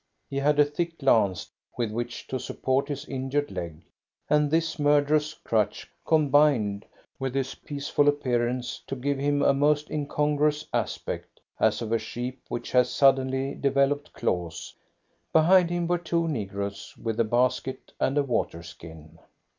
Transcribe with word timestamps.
He 0.31 0.37
had 0.37 0.57
a 0.59 0.65
thick 0.65 0.95
lance 1.03 1.51
with 1.77 1.91
which 1.91 2.25
to 2.25 2.39
support 2.39 2.87
his 2.87 3.05
injured 3.05 3.51
leg, 3.51 3.83
and 4.31 4.49
this 4.49 4.79
murderous 4.79 5.35
crutch 5.35 5.87
combined 6.07 6.85
with 7.19 7.35
his 7.35 7.53
peaceful 7.53 8.07
appearance 8.07 8.81
to 8.87 8.95
give 8.95 9.19
him 9.19 9.43
a 9.43 9.53
most 9.53 9.91
incongruous 9.91 10.65
aspect 10.73 11.39
as 11.59 11.83
of 11.83 11.91
a 11.91 11.99
sheep 11.99 12.41
which 12.47 12.71
has 12.71 12.89
suddenly 12.89 13.53
developed 13.53 14.11
claws. 14.13 14.73
Behind 15.31 15.69
him 15.69 15.85
were 15.85 15.99
two 15.99 16.27
negroes 16.27 16.95
with 16.99 17.19
a 17.19 17.23
basket 17.23 17.91
and 17.99 18.17
a 18.17 18.23
water 18.23 18.63
skin. 18.63 19.19